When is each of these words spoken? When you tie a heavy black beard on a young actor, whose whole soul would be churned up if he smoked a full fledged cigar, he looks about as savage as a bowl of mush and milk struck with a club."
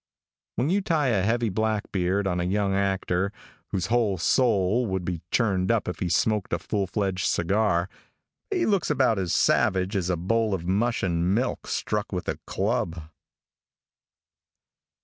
When 0.55 0.71
you 0.71 0.81
tie 0.81 1.09
a 1.09 1.21
heavy 1.21 1.49
black 1.49 1.91
beard 1.91 2.25
on 2.25 2.39
a 2.39 2.43
young 2.45 2.73
actor, 2.73 3.31
whose 3.67 3.85
whole 3.85 4.17
soul 4.17 4.87
would 4.87 5.05
be 5.05 5.21
churned 5.29 5.69
up 5.69 5.87
if 5.87 5.99
he 5.99 6.09
smoked 6.09 6.51
a 6.53 6.57
full 6.57 6.87
fledged 6.87 7.27
cigar, 7.27 7.87
he 8.49 8.65
looks 8.65 8.89
about 8.89 9.19
as 9.19 9.31
savage 9.31 9.95
as 9.95 10.09
a 10.09 10.17
bowl 10.17 10.55
of 10.55 10.65
mush 10.65 11.03
and 11.03 11.35
milk 11.35 11.67
struck 11.67 12.11
with 12.11 12.27
a 12.27 12.37
club." 12.47 12.99